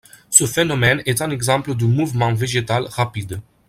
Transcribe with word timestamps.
Ce 0.31 0.47
phénomène 0.47 1.03
est 1.05 1.21
un 1.21 1.29
exemple 1.29 1.75
de 1.75 1.85
mouvement 1.85 2.33
végétal 2.33 2.87
rapide. 2.87 3.39